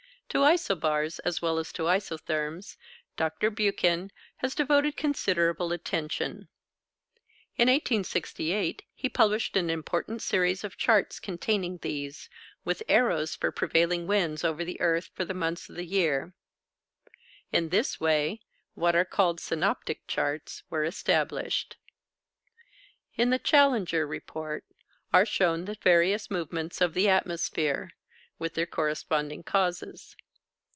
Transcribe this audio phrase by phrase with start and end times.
[0.33, 2.77] To isobars, as well as to isotherms,
[3.17, 3.49] Dr.
[3.49, 6.47] Buchan has devoted considerable attention.
[7.57, 12.29] In 1868, he published an important series of charts containing these,
[12.63, 16.33] with arrows for prevailing winds over the earth for the months of the year.
[17.51, 18.39] In this way
[18.73, 21.75] what are called synoptic charts were established.
[23.17, 24.63] In the Challenger Report
[25.11, 27.89] are shown the various movements of the atmosphere,
[28.39, 30.15] with their corresponding causes.